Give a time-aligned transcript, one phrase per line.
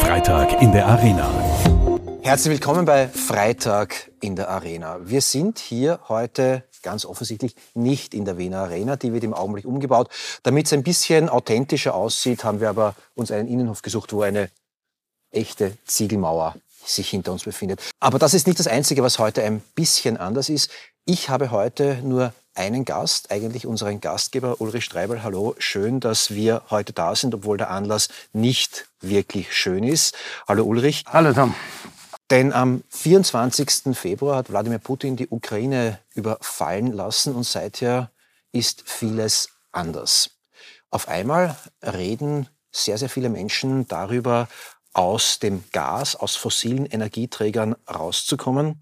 [0.00, 1.30] Freitag in der Arena.
[2.22, 4.98] Herzlich willkommen bei Freitag in der Arena.
[5.02, 8.96] Wir sind hier heute ganz offensichtlich nicht in der Wiener Arena.
[8.96, 10.08] Die wird im Augenblick umgebaut.
[10.42, 14.50] Damit es ein bisschen authentischer aussieht, haben wir aber uns einen Innenhof gesucht, wo eine
[15.30, 17.80] echte Ziegelmauer sich hinter uns befindet.
[18.00, 20.70] Aber das ist nicht das Einzige, was heute ein bisschen anders ist.
[21.10, 25.22] Ich habe heute nur einen Gast, eigentlich unseren Gastgeber Ulrich Streibel.
[25.22, 30.14] Hallo, schön, dass wir heute da sind, obwohl der Anlass nicht wirklich schön ist.
[30.46, 31.04] Hallo Ulrich.
[31.06, 31.54] Hallo Tom.
[32.28, 33.96] Denn am 24.
[33.96, 38.10] Februar hat Wladimir Putin die Ukraine überfallen lassen und seither
[38.52, 40.32] ist vieles anders.
[40.90, 44.46] Auf einmal reden sehr, sehr viele Menschen darüber,
[44.92, 48.80] aus dem Gas, aus fossilen Energieträgern rauszukommen.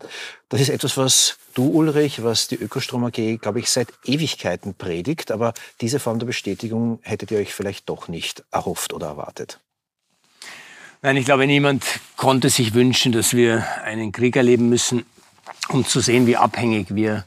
[0.48, 5.30] Das ist etwas, was du, Ulrich, was die Ökostrom AG, glaube ich, seit Ewigkeiten predigt.
[5.30, 9.61] Aber diese Form der Bestätigung hättet ihr euch vielleicht doch nicht erhofft oder erwartet.
[11.03, 11.84] Nein, ich glaube, niemand
[12.17, 15.05] konnte sich wünschen, dass wir einen Krieg erleben müssen,
[15.69, 17.25] um zu sehen, wie abhängig wir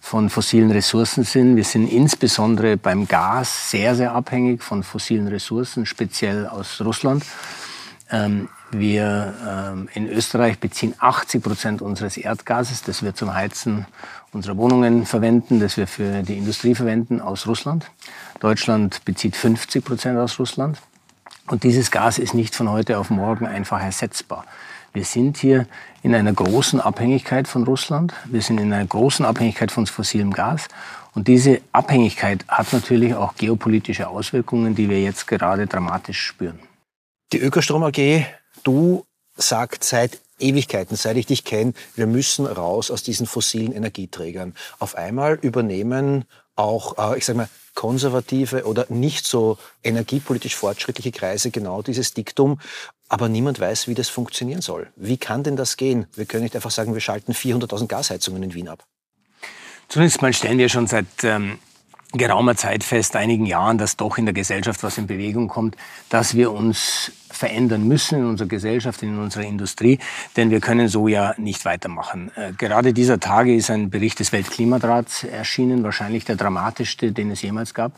[0.00, 1.54] von fossilen Ressourcen sind.
[1.56, 7.24] Wir sind insbesondere beim Gas sehr, sehr abhängig von fossilen Ressourcen, speziell aus Russland.
[8.12, 13.86] Ähm, wir ähm, in Österreich beziehen 80 Prozent unseres Erdgases, das wir zum Heizen
[14.32, 17.90] unserer Wohnungen verwenden, das wir für die Industrie verwenden, aus Russland.
[18.40, 20.78] Deutschland bezieht 50 Prozent aus Russland.
[21.48, 24.44] Und dieses Gas ist nicht von heute auf morgen einfach ersetzbar.
[24.94, 25.66] Wir sind hier
[26.02, 28.12] in einer großen Abhängigkeit von Russland.
[28.26, 30.68] Wir sind in einer großen Abhängigkeit von fossilem Gas.
[31.14, 36.58] Und diese Abhängigkeit hat natürlich auch geopolitische Auswirkungen, die wir jetzt gerade dramatisch spüren.
[37.32, 38.26] Die Ökostrom AG,
[38.62, 44.54] du sagt seit Ewigkeiten, seit ich dich kenne, wir müssen raus aus diesen fossilen Energieträgern.
[44.78, 51.50] Auf einmal übernehmen auch, äh, ich sage mal, konservative oder nicht so energiepolitisch fortschrittliche Kreise
[51.50, 52.60] genau dieses Diktum.
[53.08, 54.92] Aber niemand weiß, wie das funktionieren soll.
[54.96, 56.06] Wie kann denn das gehen?
[56.14, 58.84] Wir können nicht einfach sagen, wir schalten 400.000 Gasheizungen in Wien ab.
[59.88, 61.58] Zunächst mal stellen wir schon seit ähm,
[62.12, 65.76] geraumer Zeit fest, einigen Jahren, dass doch in der Gesellschaft was in Bewegung kommt,
[66.08, 69.98] dass wir uns verändern müssen in unserer Gesellschaft, in unserer Industrie,
[70.36, 72.30] denn wir können so ja nicht weitermachen.
[72.36, 77.42] Äh, gerade dieser Tage ist ein Bericht des Weltklimadrats erschienen, wahrscheinlich der dramatischste, den es
[77.42, 77.92] jemals gab.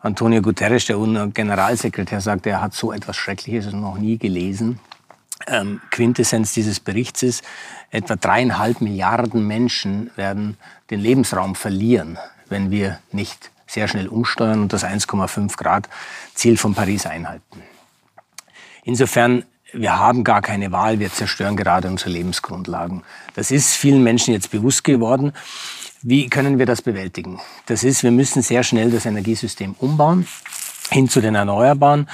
[0.00, 4.78] Antonio Guterres, der UNO-Generalsekretär, sagt, er hat so etwas Schreckliches noch nie gelesen.
[5.46, 7.44] Ähm, Quintessenz dieses Berichts ist,
[7.90, 10.56] etwa dreieinhalb Milliarden Menschen werden
[10.90, 12.18] den Lebensraum verlieren,
[12.48, 15.88] wenn wir nicht sehr schnell umsteuern und das 1,5 Grad
[16.34, 17.62] Ziel von Paris einhalten.
[18.84, 23.02] Insofern, wir haben gar keine Wahl, wir zerstören gerade unsere Lebensgrundlagen.
[23.34, 25.32] Das ist vielen Menschen jetzt bewusst geworden.
[26.02, 27.40] Wie können wir das bewältigen?
[27.66, 30.26] Das ist, wir müssen sehr schnell das Energiesystem umbauen
[30.90, 32.08] hin zu den Erneuerbaren.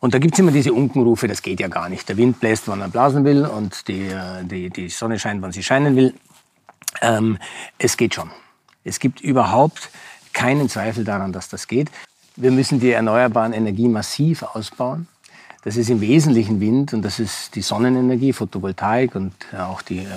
[0.00, 2.08] Und da gibt's immer diese Unkenrufe, das geht ja gar nicht.
[2.08, 4.10] Der Wind bläst, wann er blasen will und die,
[4.42, 6.14] die, die Sonne scheint, wann sie scheinen will.
[7.00, 7.38] Ähm,
[7.78, 8.30] es geht schon.
[8.88, 9.90] Es gibt überhaupt
[10.32, 11.90] keinen Zweifel daran, dass das geht.
[12.36, 15.08] Wir müssen die erneuerbaren Energien massiv ausbauen.
[15.62, 20.08] Das ist im Wesentlichen Wind und das ist die Sonnenenergie, Photovoltaik und auch die, äh,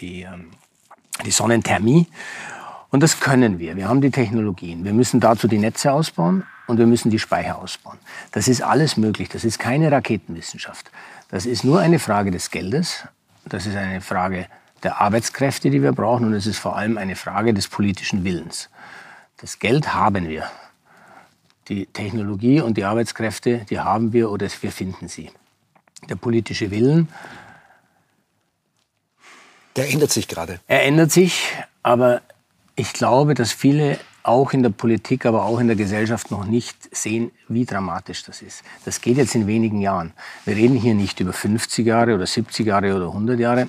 [0.00, 0.28] die, äh,
[1.24, 2.06] die Sonnenthermie.
[2.90, 3.76] Und das können wir.
[3.76, 4.84] Wir haben die Technologien.
[4.84, 7.98] Wir müssen dazu die Netze ausbauen und wir müssen die Speicher ausbauen.
[8.30, 9.28] Das ist alles möglich.
[9.28, 10.90] Das ist keine Raketenwissenschaft.
[11.30, 13.04] Das ist nur eine Frage des Geldes.
[13.44, 14.46] Das ist eine Frage
[14.82, 16.26] der Arbeitskräfte, die wir brauchen.
[16.26, 18.68] Und es ist vor allem eine Frage des politischen Willens.
[19.38, 20.50] Das Geld haben wir.
[21.68, 25.30] Die Technologie und die Arbeitskräfte, die haben wir oder wir finden sie.
[26.08, 27.08] Der politische Willen.
[29.76, 30.60] Der ändert sich gerade.
[30.66, 31.52] Er ändert sich,
[31.82, 32.22] aber
[32.74, 36.94] ich glaube, dass viele auch in der Politik, aber auch in der Gesellschaft noch nicht
[36.94, 38.62] sehen, wie dramatisch das ist.
[38.84, 40.12] Das geht jetzt in wenigen Jahren.
[40.44, 43.68] Wir reden hier nicht über 50 Jahre oder 70 Jahre oder 100 Jahre.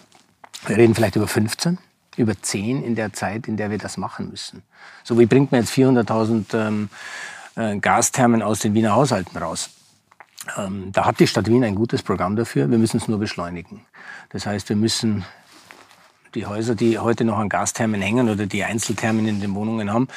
[0.67, 1.77] Wir reden vielleicht über 15,
[2.17, 4.63] über 10 in der Zeit, in der wir das machen müssen.
[5.03, 6.89] So wie bringt man jetzt 400.000 ähm,
[7.55, 9.69] äh, Gasthermen aus den Wiener Haushalten raus?
[10.57, 12.69] Ähm, da hat die Stadt Wien ein gutes Programm dafür.
[12.69, 13.85] Wir müssen es nur beschleunigen.
[14.29, 15.25] Das heißt, wir müssen
[16.35, 20.07] die Häuser, die heute noch an Gasthermen hängen oder die Einzelthermen in den Wohnungen haben,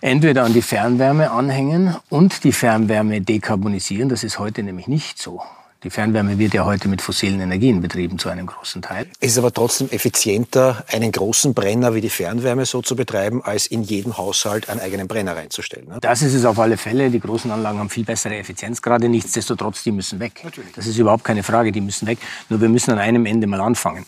[0.00, 4.08] entweder an die Fernwärme anhängen und die Fernwärme dekarbonisieren.
[4.08, 5.42] Das ist heute nämlich nicht so.
[5.84, 9.08] Die Fernwärme wird ja heute mit fossilen Energien betrieben zu einem großen Teil.
[9.18, 13.66] Es ist aber trotzdem effizienter, einen großen Brenner wie die Fernwärme so zu betreiben, als
[13.66, 15.88] in jedem Haushalt einen eigenen Brenner reinzustellen.
[15.88, 15.98] Ne?
[16.00, 17.10] Das ist es auf alle Fälle.
[17.10, 19.08] Die großen Anlagen haben viel bessere Effizienz gerade.
[19.08, 20.42] Nichtsdestotrotz, die müssen weg.
[20.44, 20.72] Natürlich.
[20.72, 22.18] Das ist überhaupt keine Frage, die müssen weg.
[22.48, 24.06] Nur wir müssen an einem Ende mal anfangen.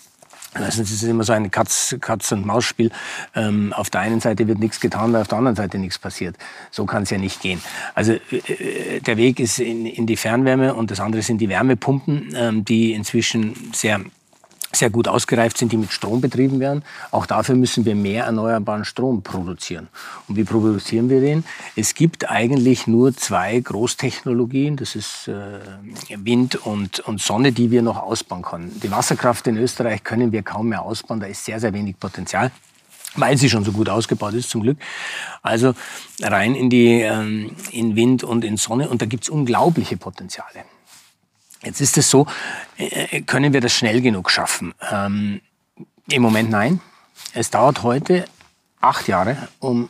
[0.55, 2.91] Also es ist immer so ein Katz, Katz und Maus Spiel.
[3.35, 6.37] Ähm, auf der einen Seite wird nichts getan, weil auf der anderen Seite nichts passiert.
[6.71, 7.61] So kann es ja nicht gehen.
[7.95, 12.35] Also äh, der Weg ist in, in die Fernwärme und das andere sind die Wärmepumpen,
[12.37, 14.01] ähm, die inzwischen sehr
[14.75, 16.82] sehr gut ausgereift sind, die mit Strom betrieben werden.
[17.11, 19.88] Auch dafür müssen wir mehr erneuerbaren Strom produzieren.
[20.29, 21.44] Und wie produzieren wir den?
[21.76, 25.61] Es gibt eigentlich nur zwei Großtechnologien, das ist äh,
[26.17, 28.81] Wind und, und Sonne, die wir noch ausbauen können.
[28.82, 32.50] Die Wasserkraft in Österreich können wir kaum mehr ausbauen, da ist sehr, sehr wenig Potenzial
[33.17, 34.79] weil sie schon so gut ausgebaut ist, zum Glück.
[35.43, 35.75] Also
[36.20, 40.65] rein in die ähm, in Wind und in Sonne und da gibt's unglaubliche Potenziale.
[41.65, 42.27] Jetzt ist es so,
[42.77, 44.75] äh, können wir das schnell genug schaffen?
[44.91, 45.41] Ähm,
[46.09, 46.81] Im Moment nein.
[47.33, 48.27] Es dauert heute
[48.81, 49.89] acht Jahre, um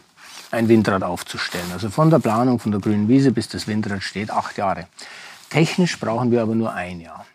[0.51, 1.67] ein Windrad aufzustellen.
[1.73, 4.87] Also von der Planung, von der grünen Wiese bis das Windrad steht, acht Jahre.
[5.51, 7.27] Technisch brauchen wir aber nur ein Jahr.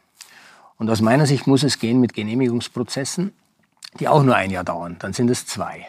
[0.78, 3.34] Und aus meiner Sicht muss es gehen mit Genehmigungsprozessen,
[4.00, 4.96] die auch nur ein Jahr dauern.
[5.00, 5.88] Dann sind es zwei.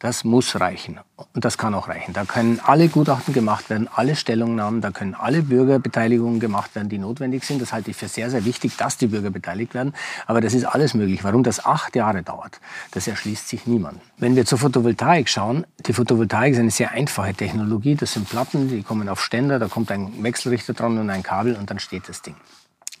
[0.00, 1.00] Das muss reichen.
[1.34, 2.12] Und das kann auch reichen.
[2.12, 6.98] Da können alle Gutachten gemacht werden, alle Stellungnahmen, da können alle Bürgerbeteiligungen gemacht werden, die
[6.98, 7.60] notwendig sind.
[7.60, 9.94] Das halte ich für sehr, sehr wichtig, dass die Bürger beteiligt werden.
[10.26, 11.24] Aber das ist alles möglich.
[11.24, 12.60] Warum das acht Jahre dauert,
[12.92, 14.00] das erschließt sich niemand.
[14.18, 17.96] Wenn wir zur Photovoltaik schauen, die Photovoltaik ist eine sehr einfache Technologie.
[17.96, 21.56] Das sind Platten, die kommen auf Ständer, da kommt ein Wechselrichter dran und ein Kabel
[21.56, 22.36] und dann steht das Ding.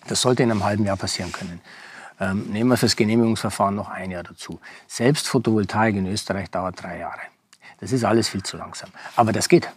[0.08, 1.60] Das sollte in einem halben Jahr passieren können.
[2.20, 4.60] Ähm, nehmen wir fürs Genehmigungsverfahren noch ein Jahr dazu.
[4.86, 7.20] Selbst Photovoltaik in Österreich dauert drei Jahre.
[7.80, 8.90] Das ist alles viel zu langsam.
[9.16, 9.68] Aber das geht.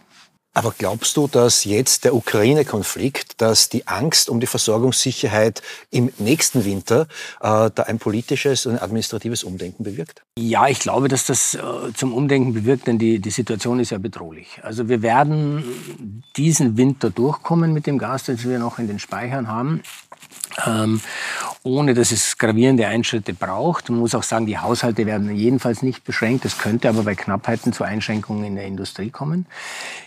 [0.54, 6.66] Aber glaubst du, dass jetzt der Ukraine-Konflikt, dass die Angst um die Versorgungssicherheit im nächsten
[6.66, 7.06] Winter
[7.40, 10.22] äh, da ein politisches und administratives Umdenken bewirkt?
[10.38, 11.60] Ja, ich glaube, dass das äh,
[11.94, 14.60] zum Umdenken bewirkt, denn die, die Situation ist ja bedrohlich.
[14.62, 19.48] Also wir werden diesen Winter durchkommen mit dem Gas, das wir noch in den Speichern
[19.48, 19.82] haben
[20.66, 21.00] ähm,
[21.64, 23.88] ohne dass es gravierende Einschritte braucht.
[23.88, 26.44] Man muss auch sagen, die Haushalte werden jedenfalls nicht beschränkt.
[26.44, 29.46] Es könnte aber bei Knappheiten zu Einschränkungen in der Industrie kommen.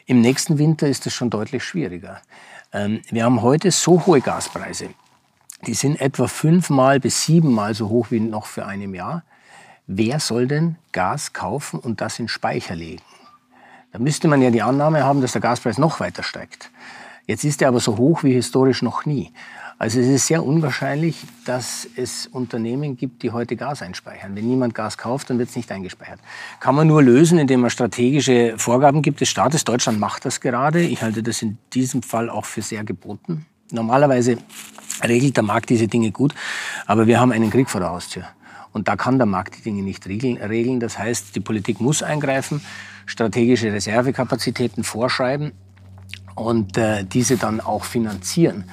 [0.05, 2.21] Im nächsten Winter ist es schon deutlich schwieriger.
[2.73, 4.89] Ähm, wir haben heute so hohe Gaspreise.
[5.65, 9.23] Die sind etwa fünfmal bis siebenmal so hoch wie noch für einem Jahr.
[9.87, 13.01] Wer soll denn Gas kaufen und das in Speicher legen?
[13.93, 16.69] Da müsste man ja die Annahme haben, dass der Gaspreis noch weiter steigt.
[17.27, 19.31] Jetzt ist er aber so hoch wie historisch noch nie.
[19.85, 21.15] Also es ist sehr unwahrscheinlich,
[21.45, 24.35] dass es Unternehmen gibt, die heute Gas einspeichern.
[24.35, 26.19] Wenn niemand Gas kauft, dann wird es nicht eingespeichert.
[26.59, 29.63] Kann man nur lösen, indem man strategische Vorgaben gibt des Staates.
[29.63, 30.81] Deutschland macht das gerade.
[30.81, 33.45] Ich halte das in diesem Fall auch für sehr geboten.
[33.69, 34.39] Normalerweise
[35.03, 36.33] regelt der Markt diese Dinge gut,
[36.87, 38.23] aber wir haben einen Krieg vor der Haustür.
[38.73, 40.79] Und da kann der Markt die Dinge nicht regeln.
[40.79, 42.59] Das heißt, die Politik muss eingreifen,
[43.05, 45.51] strategische Reservekapazitäten vorschreiben
[46.33, 48.63] und äh, diese dann auch finanzieren.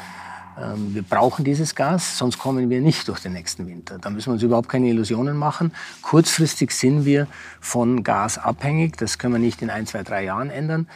[0.61, 3.99] Ähm, wir brauchen dieses Gas, sonst kommen wir nicht durch den nächsten Winter.
[3.99, 5.73] Da müssen wir uns überhaupt keine Illusionen machen.
[6.03, 7.27] Kurzfristig sind wir
[7.61, 8.97] von Gas abhängig.
[8.97, 10.89] Das können wir nicht in ein, zwei, drei Jahren ändern.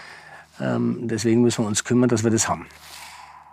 [0.61, 2.67] Ähm, deswegen müssen wir uns kümmern, dass wir das haben.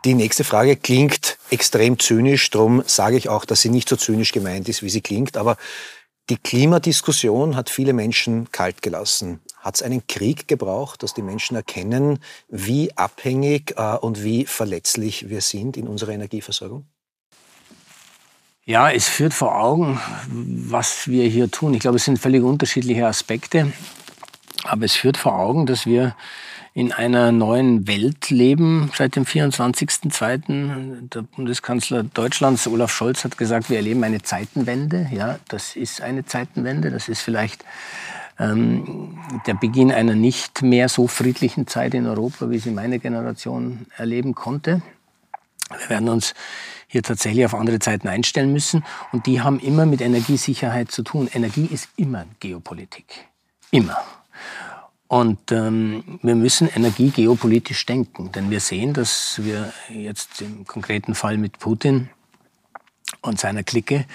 [0.06, 4.34] Die nächste Frage klingt extrem zynisch, darum sage ich auch, dass sie nicht so zynisch
[4.34, 5.38] gemeint ist, wie sie klingt.
[5.38, 5.56] Aber
[6.30, 9.40] die Klimadiskussion hat viele Menschen kalt gelassen.
[9.64, 12.20] Hat es einen Krieg gebraucht, dass die Menschen erkennen,
[12.50, 16.86] wie abhängig äh, und wie verletzlich wir sind in unserer Energieversorgung?
[18.66, 21.74] Ja, es führt vor Augen, was wir hier tun.
[21.74, 23.72] Ich glaube, es sind völlig unterschiedliche Aspekte.
[24.64, 26.16] Aber es führt vor Augen, dass wir
[26.74, 31.10] in einer neuen Welt leben seit dem 24.02.
[31.10, 35.08] Der Bundeskanzler Deutschlands, Olaf Scholz, hat gesagt, wir erleben eine Zeitenwende.
[35.12, 36.92] Ja, das ist eine Zeitenwende.
[36.92, 37.64] Das ist vielleicht
[38.40, 43.86] ähm, der Beginn einer nicht mehr so friedlichen Zeit in Europa, wie sie meine Generation
[43.98, 44.82] erleben konnte.
[45.70, 46.34] Wir werden uns
[46.88, 48.84] hier tatsächlich auf andere Zeiten einstellen müssen.
[49.12, 51.28] Und die haben immer mit Energiesicherheit zu tun.
[51.34, 53.06] Energie ist immer Geopolitik.
[53.72, 53.98] Immer.
[55.08, 61.14] Und ähm, wir müssen Energie geopolitisch denken, denn wir sehen, dass wir jetzt im konkreten
[61.14, 62.10] Fall mit Putin
[63.22, 64.06] und seiner Clique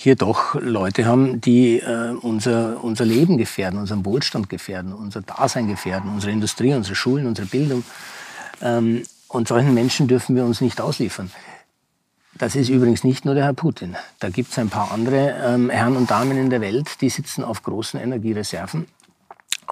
[0.00, 5.66] hier doch Leute haben, die äh, unser, unser Leben gefährden, unseren Wohlstand gefährden, unser Dasein
[5.66, 7.82] gefährden, unsere Industrie, unsere Schulen, unsere Bildung.
[8.62, 11.32] Ähm, und solchen Menschen dürfen wir uns nicht ausliefern.
[12.34, 13.96] Das ist übrigens nicht nur der Herr Putin.
[14.20, 17.42] Da gibt es ein paar andere ähm, Herren und Damen in der Welt, die sitzen
[17.42, 18.86] auf großen Energiereserven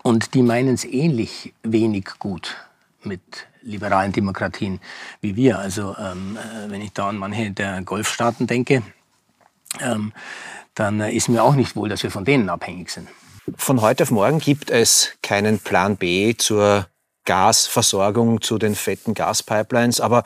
[0.02, 2.56] und die meinen es ähnlich wenig gut
[3.04, 3.20] mit
[3.62, 4.80] liberalen Demokratien
[5.20, 5.60] wie wir.
[5.60, 8.82] Also ähm, äh, wenn ich da an manche der Golfstaaten denke,
[9.80, 10.12] ähm,
[10.74, 13.08] dann äh, ist mir auch nicht wohl, dass wir von denen abhängig sind.
[13.56, 16.86] Von heute auf morgen gibt es keinen Plan B zur
[17.24, 20.00] Gasversorgung, zu den fetten Gaspipelines.
[20.00, 20.24] Aber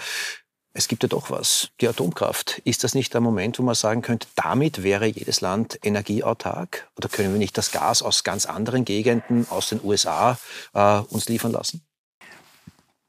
[0.72, 2.62] es gibt ja doch was, die Atomkraft.
[2.64, 6.88] Ist das nicht der Moment, wo man sagen könnte, damit wäre jedes Land energieautark?
[6.96, 10.38] Oder können wir nicht das Gas aus ganz anderen Gegenden, aus den USA,
[10.72, 11.82] äh, uns liefern lassen?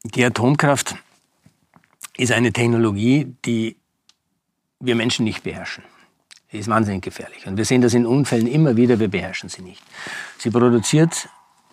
[0.03, 0.95] Die Atomkraft
[2.17, 3.77] ist eine Technologie, die
[4.79, 5.83] wir Menschen nicht beherrschen.
[6.51, 7.48] Ist wahnsinnig gefährlich.
[7.48, 9.81] Und wir sehen das in Unfällen immer wieder, wir beherrschen sie nicht.
[10.38, 11.29] Sie produziert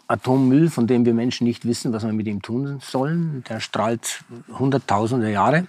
[0.06, 3.44] Atommüll, von dem wir Menschen nicht wissen, was wir mit ihm tun sollen.
[3.48, 4.24] Der strahlt
[4.56, 5.66] Hunderttausende Jahre.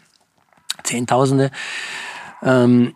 [0.84, 1.50] Zehntausende.
[2.44, 2.94] Ähm,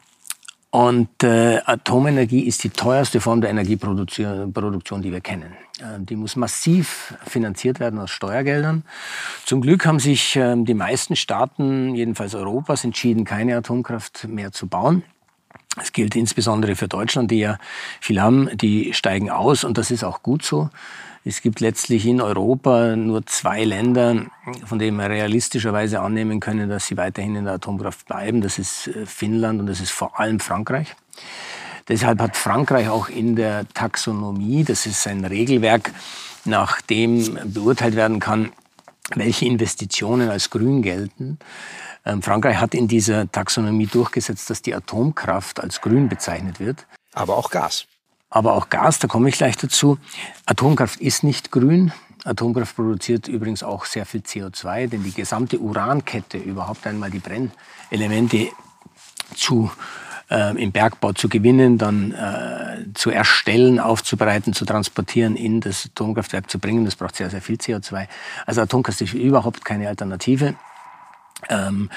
[0.70, 5.54] und äh, Atomenergie ist die teuerste Form der Energieproduktion, die wir kennen.
[5.80, 8.84] Äh, die muss massiv finanziert werden aus Steuergeldern.
[9.46, 14.68] Zum Glück haben sich äh, die meisten Staaten, jedenfalls Europas, entschieden, keine Atomkraft mehr zu
[14.68, 15.04] bauen.
[15.76, 17.58] Das gilt insbesondere für Deutschland, die ja
[18.00, 20.70] viel haben, die steigen aus und das ist auch gut so.
[21.26, 24.26] Es gibt letztlich in Europa nur zwei Länder,
[24.66, 28.42] von denen wir realistischerweise annehmen können, dass sie weiterhin in der Atomkraft bleiben.
[28.42, 30.96] Das ist äh, Finnland und das ist vor allem Frankreich.
[31.88, 35.92] Deshalb hat Frankreich auch in der Taxonomie, das ist ein Regelwerk,
[36.46, 38.52] nach dem beurteilt werden kann,
[39.16, 41.40] welche Investitionen als grün gelten.
[42.06, 46.86] Ähm, Frankreich hat in dieser Taxonomie durchgesetzt, dass die Atomkraft als grün bezeichnet wird.
[47.14, 47.88] Aber auch Gas
[48.34, 50.00] aber auch Gas, da komme ich gleich dazu.
[50.48, 51.94] Atomkraft ist nicht grün.
[52.24, 58.50] Atomkraft produziert übrigens auch sehr viel CO2, denn die gesamte Urankette, überhaupt einmal die Brennelemente
[59.36, 59.72] zu,
[60.32, 62.16] äh, im Bergbau zu gewinnen, dann äh,
[62.94, 67.56] zu erstellen, aufzubereiten, zu transportieren, in das Atomkraftwerk zu bringen, das braucht sehr, sehr viel
[67.56, 68.08] CO2.
[68.46, 70.56] Also Atomkraft ist überhaupt keine Alternative.
[71.50, 71.90] Ähm,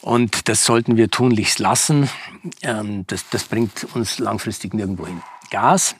[0.00, 2.10] und das sollten wir tunlichst lassen.
[2.62, 5.22] Ähm, das, das bringt uns langfristig nirgendwo hin.
[5.50, 5.96] Gas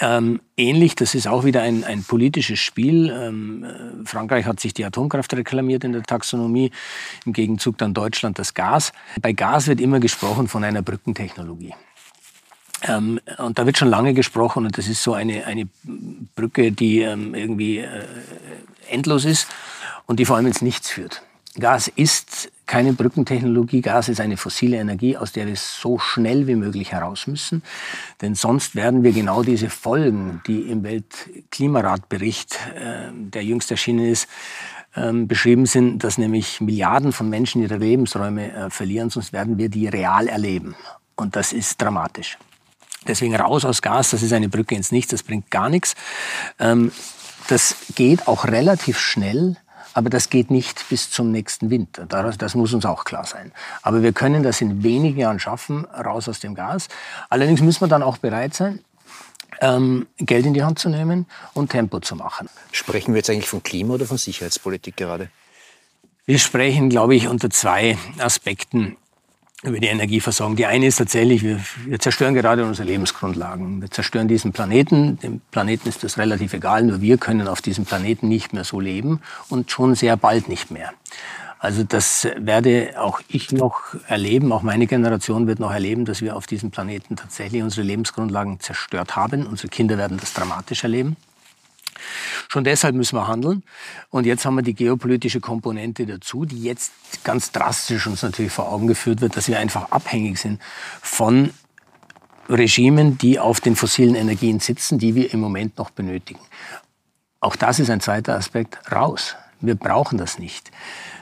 [0.00, 3.10] ähm, ähnlich, das ist auch wieder ein, ein politisches Spiel.
[3.10, 6.72] Ähm, äh, Frankreich hat sich die Atomkraft reklamiert in der Taxonomie,
[7.24, 8.92] im Gegenzug dann Deutschland das Gas.
[9.22, 11.74] Bei Gas wird immer gesprochen von einer Brückentechnologie.
[12.88, 15.68] Ähm, und da wird schon lange gesprochen und das ist so eine, eine
[16.34, 18.04] Brücke, die ähm, irgendwie äh,
[18.90, 19.48] endlos ist
[20.06, 21.22] und die vor allem ins Nichts führt.
[21.58, 23.80] Gas ist keine Brückentechnologie.
[23.80, 27.62] Gas ist eine fossile Energie, aus der wir so schnell wie möglich heraus müssen.
[28.20, 34.28] Denn sonst werden wir genau diese Folgen, die im Weltklimaratbericht, äh, der jüngst erschienen ist,
[34.94, 39.68] äh, beschrieben sind, dass nämlich Milliarden von Menschen ihre Lebensräume äh, verlieren, sonst werden wir
[39.68, 40.74] die real erleben.
[41.14, 42.36] Und das ist dramatisch.
[43.06, 45.94] Deswegen raus aus Gas, das ist eine Brücke ins Nichts, das bringt gar nichts.
[46.58, 46.92] Ähm,
[47.48, 49.56] das geht auch relativ schnell
[49.96, 52.04] aber das geht nicht bis zum nächsten Winter.
[52.04, 53.50] Das muss uns auch klar sein.
[53.80, 56.88] Aber wir können das in wenigen Jahren schaffen, raus aus dem Gas.
[57.30, 58.80] Allerdings müssen wir dann auch bereit sein,
[59.62, 62.50] ähm, Geld in die Hand zu nehmen und Tempo zu machen.
[62.72, 65.30] Sprechen wir jetzt eigentlich von Klima oder von Sicherheitspolitik gerade?
[66.26, 68.98] Wir sprechen, glaube ich, unter zwei Aspekten
[69.66, 70.56] über die Energieversorgung.
[70.56, 73.80] Die eine ist tatsächlich, wir, wir, zerstören gerade unsere Lebensgrundlagen.
[73.80, 75.18] Wir zerstören diesen Planeten.
[75.18, 78.80] Dem Planeten ist das relativ egal, nur wir können auf diesem Planeten nicht mehr so
[78.80, 80.92] leben und schon sehr bald nicht mehr.
[81.58, 86.36] Also das werde auch ich noch erleben, auch meine Generation wird noch erleben, dass wir
[86.36, 89.46] auf diesem Planeten tatsächlich unsere Lebensgrundlagen zerstört haben.
[89.46, 91.16] Unsere Kinder werden das dramatisch erleben.
[92.48, 93.62] Schon deshalb müssen wir handeln.
[94.10, 96.92] Und jetzt haben wir die geopolitische Komponente dazu, die jetzt
[97.24, 100.60] ganz drastisch uns natürlich vor Augen geführt wird, dass wir einfach abhängig sind
[101.02, 101.50] von
[102.48, 106.40] Regimen, die auf den fossilen Energien sitzen, die wir im Moment noch benötigen.
[107.40, 108.78] Auch das ist ein zweiter Aspekt.
[108.90, 109.36] Raus.
[109.60, 110.70] Wir brauchen das nicht.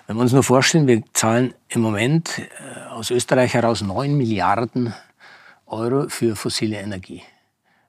[0.07, 4.93] Wenn wir uns nur vorstellen, wir zahlen im Moment äh, aus Österreich heraus 9 Milliarden
[5.67, 7.23] Euro für fossile Energie.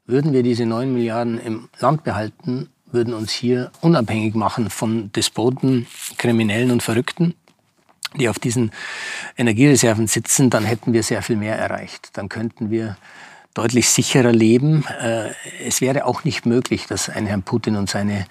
[0.06, 5.88] Würden wir diese 9 Milliarden im Land behalten, würden uns hier unabhängig machen von Despoten,
[6.18, 7.36] Kriminellen und Verrückten,
[8.16, 8.72] die auf diesen
[9.38, 12.10] Energiereserven sitzen, dann hätten wir sehr viel mehr erreicht.
[12.14, 12.98] Dann könnten wir
[13.54, 14.86] deutlich sicherer leben.
[15.02, 15.32] Äh,
[15.66, 18.26] es wäre auch nicht möglich, dass ein Herrn Putin und seine,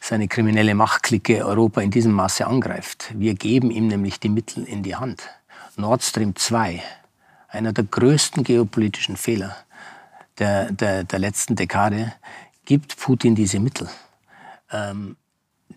[0.00, 3.12] seine kriminelle Machtklicke Europa in diesem Maße angreift.
[3.14, 5.22] Wir geben ihm nämlich die Mittel in die Hand.
[5.76, 6.82] Nord Stream 2,
[7.48, 9.56] einer der größten geopolitischen Fehler
[10.38, 12.12] der, der, der letzten Dekade,
[12.66, 13.88] gibt Putin diese Mittel
[14.70, 15.16] ähm,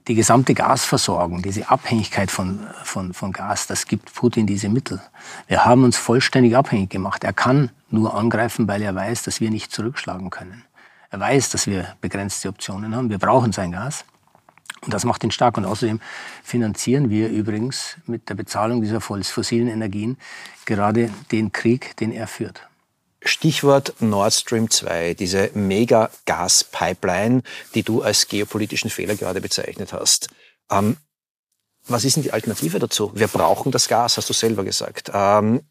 [0.07, 5.01] die gesamte Gasversorgung, diese Abhängigkeit von, von, von Gas, das gibt Putin diese Mittel.
[5.47, 7.23] Wir haben uns vollständig abhängig gemacht.
[7.23, 10.63] Er kann nur angreifen, weil er weiß, dass wir nicht zurückschlagen können.
[11.11, 13.09] Er weiß, dass wir begrenzte Optionen haben.
[13.09, 14.05] Wir brauchen sein Gas.
[14.81, 15.57] Und das macht ihn stark.
[15.57, 15.99] Und außerdem
[16.43, 20.17] finanzieren wir übrigens mit der Bezahlung dieser fossilen Energien
[20.65, 22.68] gerade den Krieg, den er führt.
[23.21, 27.43] Stichwort Nord Stream 2, diese Mega-Gas-Pipeline,
[27.75, 30.29] die du als geopolitischen Fehler gerade bezeichnet hast.
[30.71, 30.97] Ähm,
[31.87, 33.11] Was ist denn die Alternative dazu?
[33.15, 35.11] Wir brauchen das Gas, hast du selber gesagt.
[35.13, 35.61] Ähm,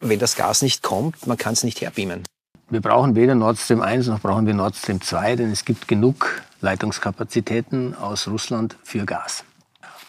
[0.00, 2.24] wenn das Gas nicht kommt, man kann es nicht herbeamen.
[2.70, 5.88] Wir brauchen weder Nord Stream 1 noch brauchen wir Nord Stream 2, denn es gibt
[5.88, 9.44] genug Leitungskapazitäten aus Russland für Gas.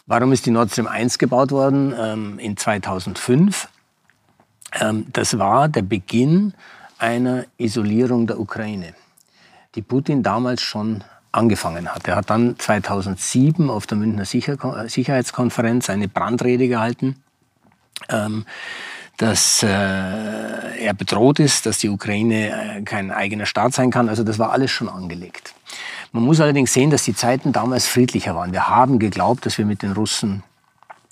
[0.06, 3.70] Warum ist die Nord Stream 1 gebaut worden ähm, in 2005?
[4.74, 6.54] Ähm, das war der Beginn
[6.98, 8.94] einer Isolierung der Ukraine,
[9.76, 12.08] die Putin damals schon angefangen hat.
[12.08, 17.24] Er hat dann 2007 auf der Münchner Sicherheitskonferenz eine Brandrede gehalten,
[18.10, 18.46] ähm,
[19.18, 24.10] dass äh, er bedroht ist, dass die Ukraine äh, kein eigener Staat sein kann.
[24.10, 25.54] Also das war alles schon angelegt.
[26.12, 28.54] Man muss allerdings sehen, dass die Zeiten damals friedlicher waren.
[28.54, 30.44] Wir haben geglaubt, dass wir mit den Russen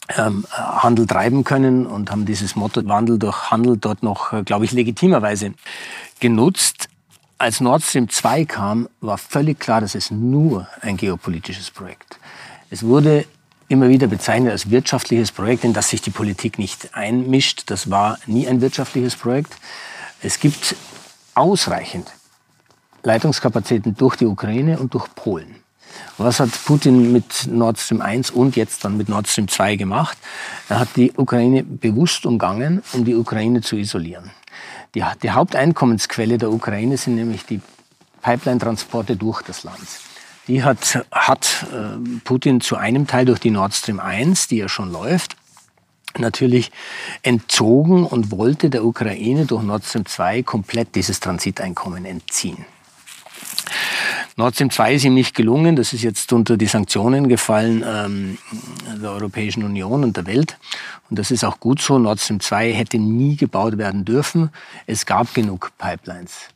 [0.09, 4.71] Handel treiben können und haben dieses Motto Wandel durch Handel dort noch, äh, glaube ich,
[4.71, 5.53] legitimerweise
[6.19, 6.87] genutzt.
[7.37, 12.19] Als Nord Stream 2 kam, war völlig klar, dass es nur ein geopolitisches Projekt.
[12.69, 13.25] Es wurde
[13.67, 17.63] immer wieder bezeichnet als wirtschaftliches Projekt, in das sich die Politik nicht einmischt.
[17.67, 19.57] Das war nie ein wirtschaftliches Projekt.
[20.21, 20.75] Es gibt
[21.35, 22.11] ausreichend
[23.03, 25.56] Leitungskapazitäten durch die Ukraine und durch Polen.
[26.17, 30.17] Was hat Putin mit Nord Stream 1 und jetzt dann mit Nord Stream 2 gemacht?
[30.67, 34.31] Er hat die Ukraine bewusst umgangen, um die Ukraine zu isolieren.
[34.95, 37.61] Die, die Haupteinkommensquelle der Ukraine sind nämlich die
[38.21, 39.87] Pipeline-Transporte durch das Land.
[40.47, 44.69] Die hat, hat äh, Putin zu einem Teil durch die Nord Stream 1, die ja
[44.69, 45.35] schon läuft,
[46.17, 46.71] natürlich
[47.21, 52.65] entzogen und wollte der Ukraine durch Nord Stream 2 komplett dieses Transiteinkommen entziehen.
[54.37, 55.75] Nord Stream 2 ist ihm nicht gelungen.
[55.75, 58.37] Das ist jetzt unter die Sanktionen gefallen ähm,
[59.01, 60.57] der Europäischen Union und der Welt.
[61.09, 61.97] Und das ist auch gut so.
[61.97, 64.51] Nord Stream 2 hätte nie gebaut werden dürfen.
[64.85, 66.49] Es gab genug Pipelines.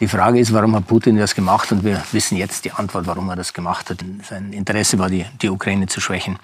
[0.00, 1.70] Die Frage ist, warum hat Putin das gemacht?
[1.70, 4.04] Und wir wissen jetzt die Antwort, warum er das gemacht hat.
[4.28, 6.40] Sein Interesse war, die, die Ukraine zu schwächen.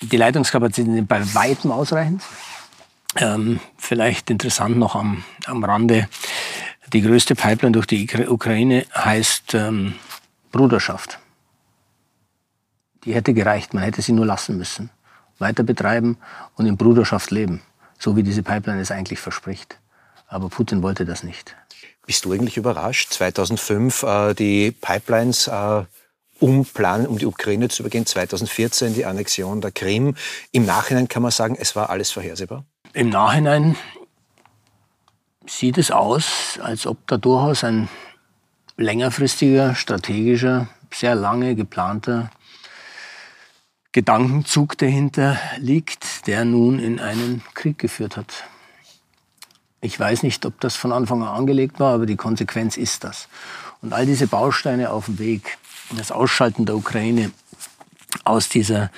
[0.00, 2.22] Die Leitungskapazitäten sind bei weitem ausreichend.
[3.16, 6.08] Ähm, vielleicht interessant noch am, am Rande.
[6.92, 9.94] Die größte Pipeline durch die Ukraine heißt ähm,
[10.50, 11.20] Bruderschaft.
[13.04, 14.90] Die hätte gereicht, man hätte sie nur lassen müssen.
[15.38, 16.18] Weiter betreiben
[16.56, 17.62] und in Bruderschaft leben,
[17.98, 19.78] so wie diese Pipeline es eigentlich verspricht.
[20.26, 21.54] Aber Putin wollte das nicht.
[22.06, 23.12] Bist du eigentlich überrascht?
[23.12, 25.84] 2005 äh, die Pipelines äh,
[26.40, 28.04] umplanen, um die Ukraine zu übergehen.
[28.04, 30.16] 2014 die Annexion der Krim.
[30.50, 32.64] Im Nachhinein kann man sagen, es war alles vorhersehbar?
[32.94, 33.76] Im Nachhinein
[35.46, 37.88] sieht es aus, als ob da durchaus ein
[38.76, 42.30] längerfristiger, strategischer, sehr lange geplanter
[43.92, 48.44] Gedankenzug dahinter liegt, der nun in einen Krieg geführt hat.
[49.80, 53.28] Ich weiß nicht, ob das von Anfang an angelegt war, aber die Konsequenz ist das.
[53.82, 55.58] Und all diese Bausteine auf dem Weg,
[55.96, 57.32] das Ausschalten der Ukraine
[58.24, 58.90] aus dieser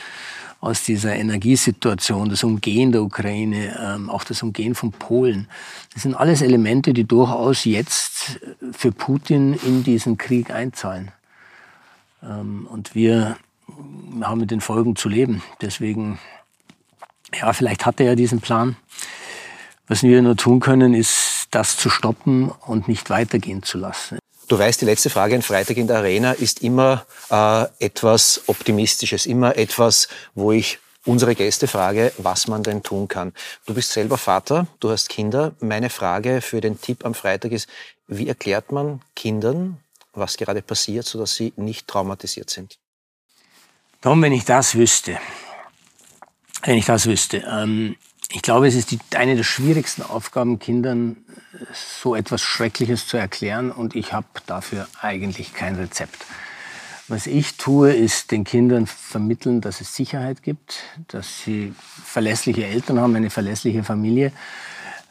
[0.62, 5.48] aus dieser Energiesituation, das Umgehen der Ukraine, ähm, auch das Umgehen von Polen.
[5.92, 8.38] Das sind alles Elemente, die durchaus jetzt
[8.70, 11.11] für Putin in diesen Krieg einzahlen.
[12.22, 13.37] Ähm, und wir
[14.20, 15.42] haben mit den Folgen zu leben.
[15.61, 16.20] Deswegen,
[17.35, 18.77] ja, vielleicht hat er ja diesen Plan.
[19.88, 24.21] Was wir nur tun können, ist, das zu stoppen und nicht weitergehen zu lassen.
[24.48, 29.26] Du weißt, die letzte Frage in Freitag in der Arena ist immer äh, etwas Optimistisches,
[29.26, 33.33] immer etwas, wo ich unsere Gäste frage, was man denn tun kann.
[33.66, 35.52] Du bist selber Vater, du hast Kinder.
[35.61, 37.68] Meine Frage für den Tipp am Freitag ist,
[38.07, 39.78] wie erklärt man Kindern,
[40.12, 42.78] was gerade passiert, sodass sie nicht traumatisiert sind?
[44.00, 45.18] Tom, wenn ich das wüsste,
[46.64, 47.96] wenn ich das wüsste, ähm,
[48.35, 51.16] ich glaube, es ist die, eine der schwierigsten Aufgaben, Kindern
[51.75, 56.25] so etwas Schreckliches zu erklären und ich habe dafür eigentlich kein Rezept.
[57.09, 60.77] Was ich tue, ist den Kindern vermitteln, dass es Sicherheit gibt,
[61.09, 64.33] dass sie verlässliche Eltern haben, eine verlässliche Familie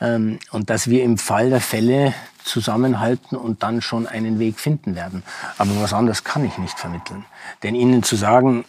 [0.01, 4.95] ähm, und dass wir im Fall der Fälle zusammenhalten und dann schon einen Weg finden
[4.95, 5.23] werden.
[5.57, 7.25] Aber was anderes kann ich nicht vermitteln.
[7.63, 8.65] Denn ihnen zu sagen,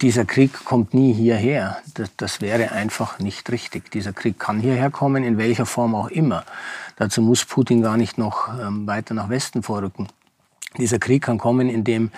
[0.00, 1.78] dieser Krieg kommt nie hierher.
[1.94, 3.90] Das, das, wäre einfach nicht richtig.
[3.90, 6.44] Dieser Krieg kann hierher kommen, in welcher Form auch immer.
[6.96, 10.08] Dazu muss Putin gar nicht noch ähm, weiter nach Westen vorrücken.
[10.76, 12.10] Dieser Krieg kann kommen, indem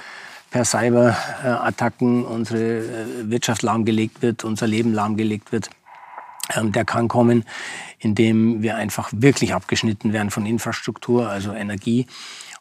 [0.50, 5.68] per Cyberattacken unsere äh, Wirtschaft lahmgelegt wird, unser Leben lahmgelegt wird.
[6.54, 7.44] Ähm, der kann kommen,
[7.98, 12.06] indem wir einfach wirklich abgeschnitten werden von Infrastruktur, also Energie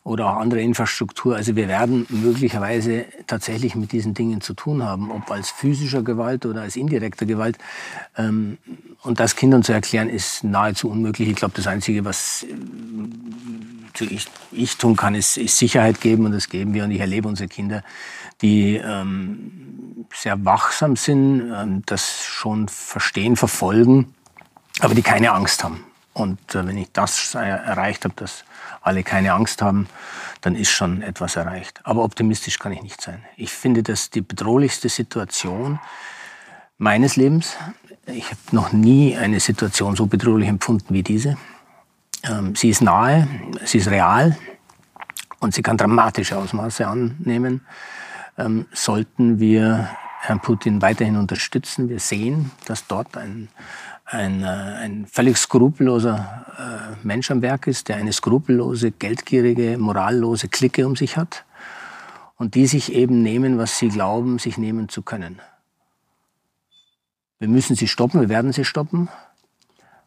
[0.10, 1.36] oder auch andere Infrastruktur.
[1.36, 6.48] Also wir werden möglicherweise tatsächlich mit diesen Dingen zu tun haben, ob als physischer Gewalt
[6.48, 7.60] oder als indirekter Gewalt.
[8.18, 8.58] Ähm,
[9.04, 11.30] und das Kindern zu erklären, ist nahezu unmöglich.
[11.30, 12.44] Ich glaube, das Einzige, was
[14.00, 16.86] äh, ich, ich tun kann, ist, ist Sicherheit geben und das geben wir.
[16.86, 17.84] Und ich erlebe unsere Kinder,
[18.42, 24.16] die ähm, sehr wachsam sind, ähm, das schon verstehen, verfolgen,
[24.80, 25.84] aber die keine Angst haben.
[26.20, 28.44] Und äh, wenn ich das erreicht habe, dass
[28.82, 29.88] alle keine Angst haben,
[30.42, 31.80] dann ist schon etwas erreicht.
[31.84, 33.24] Aber optimistisch kann ich nicht sein.
[33.36, 35.80] Ich finde, dass die bedrohlichste Situation
[36.78, 37.56] meines Lebens,
[38.06, 41.38] ich habe noch nie eine Situation so bedrohlich empfunden wie diese.
[42.24, 43.28] Ähm, sie ist nahe,
[43.66, 44.38] sie ist real
[45.40, 47.62] und sie kann dramatische Ausmaße annehmen.
[48.38, 49.90] Ähm, sollten wir
[50.22, 51.88] Herrn Putin weiterhin unterstützen.
[51.90, 53.50] Wir sehen, dass dort ein,
[54.12, 60.48] ein, äh, ein völlig skrupelloser äh, Mensch am Werk ist, der eine skrupellose, geldgierige, morallose
[60.48, 61.46] Clique um sich hat
[62.38, 65.40] und die sich eben nehmen, was sie glauben, sich nehmen zu können.
[67.38, 69.10] Wir müssen sie stoppen, wir werden sie stoppen,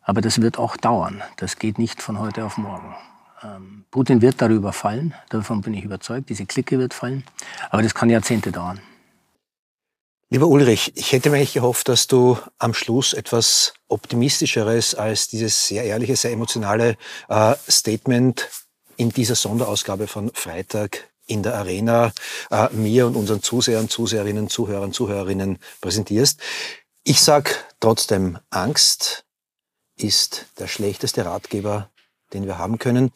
[0.02, 1.22] aber das wird auch dauern.
[1.36, 2.94] Das geht nicht von heute auf morgen.
[3.42, 7.24] Ähm, Putin wird darüber fallen, davon bin ich überzeugt, diese Clique wird fallen,
[7.70, 8.80] aber das kann Jahrzehnte dauern.
[10.32, 15.66] Lieber Ulrich, ich hätte mir eigentlich gehofft, dass du am Schluss etwas optimistischeres als dieses
[15.66, 16.96] sehr ehrliche, sehr emotionale
[17.28, 18.48] äh, Statement
[18.96, 22.14] in dieser Sonderausgabe von Freitag in der Arena
[22.50, 26.40] äh, mir und unseren Zusehern, Zuseherinnen, Zuhörern, Zuhörerinnen präsentierst.
[27.04, 29.26] Ich sag trotzdem, Angst
[29.98, 31.90] ist der schlechteste Ratgeber,
[32.32, 33.12] den wir haben können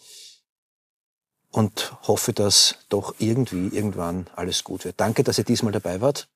[1.51, 5.01] und hoffe, dass doch irgendwie irgendwann alles gut wird.
[5.01, 6.29] Danke, dass ihr diesmal dabei wart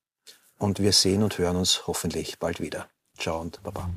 [0.61, 2.87] und wir sehen und hören uns hoffentlich bald wieder.
[3.19, 3.91] Ciao und Baba.